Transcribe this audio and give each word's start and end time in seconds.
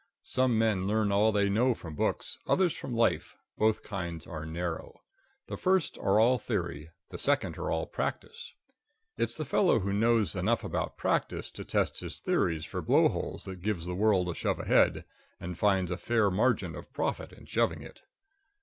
Some 0.23 0.57
men 0.57 0.87
learn 0.87 1.11
all 1.11 1.31
they 1.31 1.47
know 1.47 1.75
from 1.75 1.93
books; 1.93 2.39
others 2.47 2.75
from 2.75 2.91
life; 2.95 3.37
both 3.55 3.83
kinds 3.83 4.25
are 4.25 4.47
narrow. 4.47 5.03
The 5.45 5.57
first 5.57 5.95
are 5.99 6.19
all 6.19 6.39
theory; 6.39 6.89
the 7.11 7.19
second 7.19 7.55
are 7.59 7.69
all 7.69 7.85
practice. 7.85 8.55
It's 9.15 9.35
the 9.35 9.45
fellow 9.45 9.81
who 9.81 9.93
knows 9.93 10.33
enough 10.33 10.63
about 10.63 10.97
practice 10.97 11.51
to 11.51 11.63
test 11.63 11.99
his 11.99 12.19
theories 12.19 12.65
for 12.65 12.81
blow 12.81 13.09
holes 13.09 13.43
that 13.45 13.61
gives 13.61 13.85
the 13.85 13.93
world 13.93 14.27
a 14.27 14.33
shove 14.33 14.59
ahead, 14.59 15.05
and 15.39 15.55
finds 15.55 15.91
a 15.91 15.97
fair 15.97 16.31
margin 16.31 16.73
of 16.75 16.91
profit 16.93 17.31
in 17.31 17.45
shoving 17.45 17.83
it. 17.83 18.01